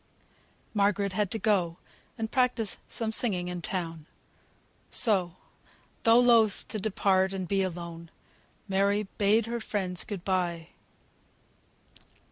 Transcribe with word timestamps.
Margaret 0.73 1.13
had 1.13 1.29
to 1.29 1.37
go 1.37 1.77
and 2.17 2.31
practise 2.31 2.79
some 2.87 3.11
singing 3.11 3.49
in 3.49 3.61
town; 3.61 4.07
so, 4.89 5.35
though 6.01 6.17
loth 6.17 6.67
to 6.69 6.79
depart 6.79 7.33
and 7.33 7.47
be 7.47 7.61
alone, 7.61 8.09
Mary 8.67 9.03
bade 9.19 9.45
her 9.45 9.59
friends 9.59 10.03
good 10.03 10.25
bye. 10.25 10.69